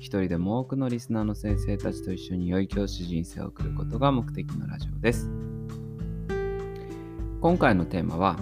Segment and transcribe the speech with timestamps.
[0.00, 5.30] 一人でも多くのリスナーの先生たちと一緒に良い教師人生を送ることが目的のラジオです。
[7.42, 8.38] 今回のテーマは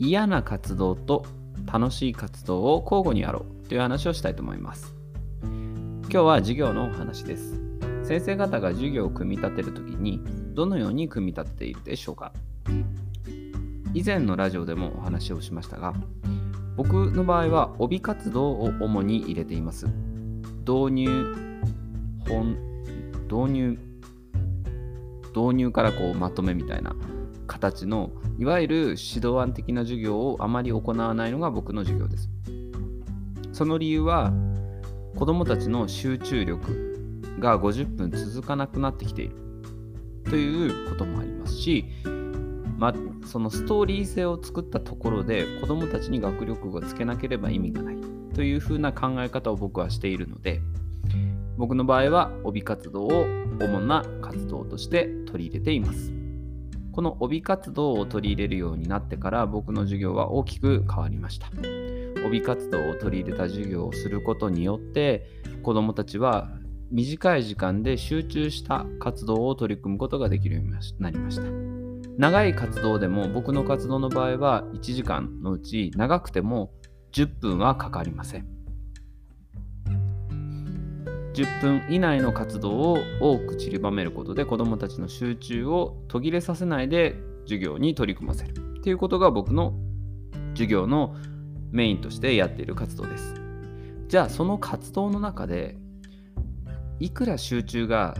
[0.00, 1.24] 嫌な活動と
[1.72, 4.96] 楽しい活動を交互にやろうという話をしたいと思います。
[5.42, 7.62] 今日は授業のお話です。
[8.02, 10.20] 先生方が授業を組み立てるときに
[10.54, 12.32] どのように組み立てているでしょうか
[13.94, 15.94] 以前のラジオでもお話をしましたが
[16.76, 19.86] 僕の場合は帯活動を主に入れています。
[20.66, 21.34] 導入
[22.28, 22.56] 本
[23.30, 23.78] 導入
[25.34, 26.94] 導入からこうまとめみたいな
[27.46, 32.30] 形のいわゆる指導案的な授業をあまり行わないのが僕の授業です。
[33.52, 34.32] その理由は
[35.16, 39.36] 子どもたちの集中力が50分続かなくなってきている
[40.28, 41.84] ということもありますし、
[42.78, 42.94] まあ、
[43.26, 47.96] そのストーリー性を作ったところで子どもたちに学力をつけなければ意味がない
[48.34, 50.60] というふうな考え方を僕はしているので
[51.56, 53.26] 僕の場合は帯活動を
[53.60, 56.12] 主な活動として取り入れています。
[56.92, 61.48] この帯活動を取り入れるようになってから僕の授業は大きく変わりました。
[62.24, 65.26] 帯活動を取り入れた授業をすることによって
[65.62, 66.50] 子どもたちは
[66.90, 71.42] 短い時間で集中した活動を取り組むことができるようになりました。
[72.16, 76.70] 長い活動でも僕の活動の場合は1時間のうち長くても
[77.14, 78.46] 10分はかかりません。
[81.34, 89.74] 10分以内の活動を多く散りばめることで子どもたちの集中を途切れさせないで授業に取り組ませるっていうことが僕の
[90.54, 91.14] 授業の
[91.70, 93.34] メインとしてやっている活動です。
[94.08, 95.76] じゃあその活動の中で
[96.98, 98.14] いくら集中が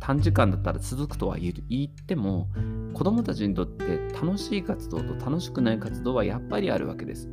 [0.00, 2.48] 短時間だったら続くとは言っても
[2.92, 7.28] 子どもたちにとって楽しい活動と楽しくない活動はやっぱりあるわけです。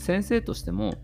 [0.00, 0.94] 先生としても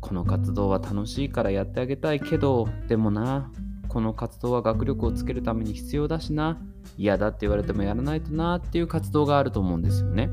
[0.00, 3.50] この活動は楽しいからやってあげたいけどでもな
[3.88, 6.58] この活動は学力をつけるために必要だしな
[6.98, 10.28] 嫌だって言われてもやらないとなっていう活動があると思うんですよね。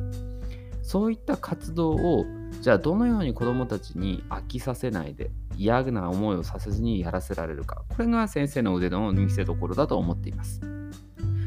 [0.84, 2.26] そういった活動を
[2.60, 7.84] じゃあどのように子どもたちに飽きさせないで嫌な思いをさせずにやらせられるか。
[7.88, 10.60] これが先生の腕の見せ所だと思っています。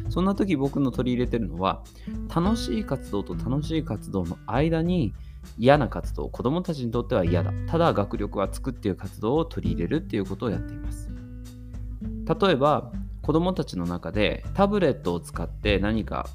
[0.09, 1.83] そんな時僕の取り入れてるのは
[2.35, 5.13] 楽しい活動と楽しい活動の間に
[5.59, 7.53] 嫌な活動、子供たちにとっては嫌だ。
[7.67, 11.11] ただ学力はつくっていう活動を取り入れるっていうことをやっています。
[12.41, 16.29] 例えば、子供たちの中でタブレットを使って何か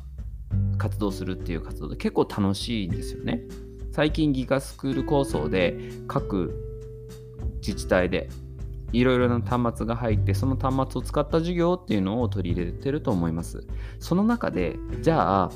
[0.80, 3.44] 活動するっていう活動で結構楽しいんですよね。
[3.92, 5.78] 最近ギガスクール構想で
[6.08, 6.54] 各
[7.62, 8.30] 自治体で
[8.92, 13.68] いろいろな端末が入ってその端末を使った授業っていうのを取り入れてると思います。
[14.00, 15.52] その中でじゃあ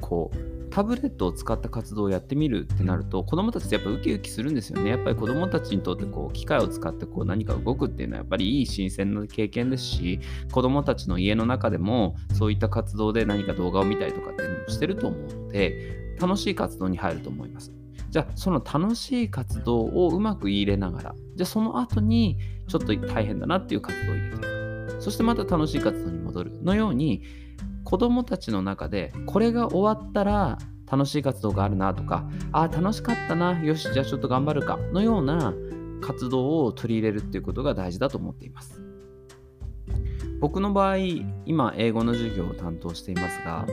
[0.00, 4.90] こうタブレットを使った活動をやってみるってなると子どもたちってやっぱウキウキするんですよね。
[4.90, 10.20] やっぱり子どもたちにとってこう機械を使ってこう何か動くっていうのはやっぱりいい新鮮な経験ですし
[10.52, 17.72] 子どもたちの家の中でもそういった活動で何か動画を見たりとかっていうのもしてると思うので楽しい活動に入ると思います。
[18.10, 27.22] じゃあその楽しい活動をうまく入れながらじゃあその後にちょっと大変だなっていう活動を入れていくそしてまた楽しい活動に戻るのように
[27.90, 30.58] 子どもたちの中でこれが終わったら
[30.88, 35.52] 楽しい活動があるなとかああ楽しかったなよしじゃあちょっと頑張るかのような
[36.00, 38.80] 活動を取り入れるっていうことが大事だと思っています。
[40.40, 40.98] 僕の場合
[41.46, 43.66] 今英語の授業を担当していますが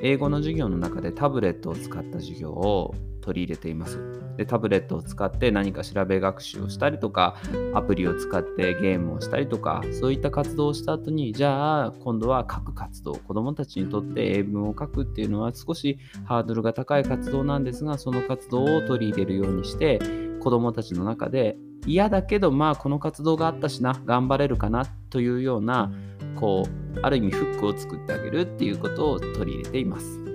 [0.00, 3.98] 英語の授業の中でタブレットを使った授業を取り入れています
[4.36, 7.36] でタブレットを使って何か調べ学習をしたりとか
[7.74, 20.00] アプリを使ってゲームをしたりとかそういった活動をした後にじゃあ今度は書く活動子どもたちにとって英文を書くっていうのは少しハードルが高い活動なんですがその活動を取り入れるようにして
[20.40, 21.56] 子どもたちの中で
[21.86, 25.92] 嫌だけどまあこの活動があったしな頑張れるかなというような
[26.36, 30.33] こうある意味フックを作ってあげるっていうことを取り入れています。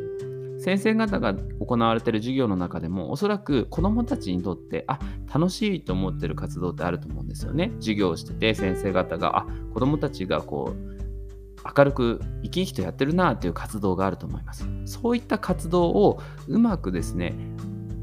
[0.60, 5.00] 先生方が行われている授業の中でもおそらく子どもたちにとってあ
[5.34, 7.72] 楽しいと思ってる活動ってあると思うんですよね。
[7.80, 11.00] 授業をしてて先生方があ子どもたちがこう
[11.78, 14.68] 明るく生き生きとやってるなっていう活動があると思います。
[14.86, 17.36] そういった活動をうまくですね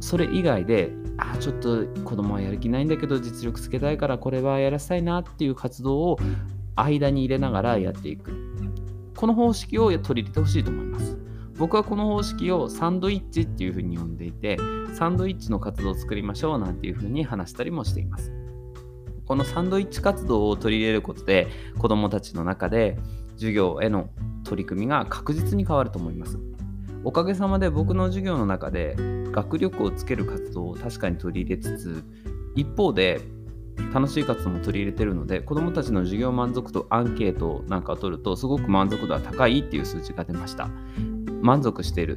[0.00, 6.18] それ以外であちょっと子供はやる気ないんだけど実力つけたいからこれはやらせたいなっていう活動を
[6.74, 8.32] 間に入れながらやっていく
[9.16, 11.16] この方式を取り入れてほしいと思います
[11.58, 14.58] 僕はこの方式をサンドイッチっていうふうに呼んでいて
[14.94, 18.32] サンドイッチの活動を作りましょうなんていうふうに話したりもしています。
[19.26, 21.48] このサンドイッチ活動を取り入れることで
[21.78, 22.96] 子どもたちの中で
[23.34, 24.08] 授業への
[24.44, 26.38] 取り組みが確実に変わると思います。
[27.02, 28.96] おかげさまで僕の授業の中で
[29.32, 32.04] 学力をつける活動を確かに取り入れつつ
[32.54, 33.20] 一方で
[33.92, 40.68] 楽しい活動も取り入れてるので子どもたちの授業満足度アンケートなんかを取るとすごく満足度は高いっていう数値が出ました。
[41.42, 42.16] 満足している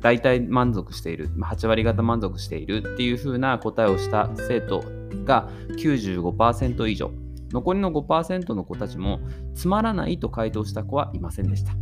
[0.00, 4.82] 大体満足している8割方満足しているっていう風な答えをした生徒
[5.24, 7.10] が95%以上。
[7.52, 9.20] 残りの5%の子たちも
[9.54, 11.72] つまらないと回答した子はいませんでした。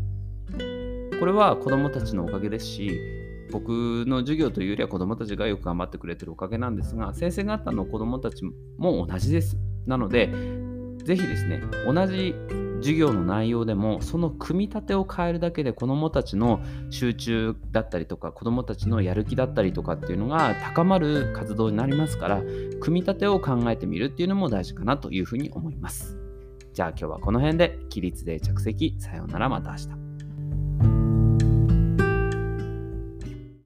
[1.20, 3.19] これは子どもたちのおかげですし
[3.50, 8.44] 僕の授業というよりは子どもたちがよく頑張ってくれてるおかげなんですが先生方の子どもたち
[8.78, 10.28] も同じですなので
[11.04, 12.34] ぜひですね同じ
[12.80, 16.60] 授業の内容でもその組み立てを変えるだけで子どもたちの
[16.90, 22.42] 集中だったりとか子どもたちのやる気だったりとかっていうのが高まる活動になりますから
[22.80, 26.18] 組み立てを考えてみるっていうのも大事かなというふうに思います。
[26.72, 30.09] じゃあ今日はこの辺で起立で着席さようならまた明日。